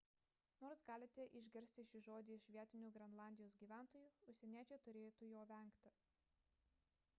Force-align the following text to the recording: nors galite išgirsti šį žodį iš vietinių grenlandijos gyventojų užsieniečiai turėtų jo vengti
nors 0.61 0.79
galite 0.91 1.25
išgirsti 1.39 1.85
šį 1.89 2.01
žodį 2.07 2.37
iš 2.39 2.47
vietinių 2.55 2.89
grenlandijos 2.97 3.59
gyventojų 3.61 4.09
užsieniečiai 4.33 4.83
turėtų 4.89 5.33
jo 5.37 5.47
vengti 5.55 5.97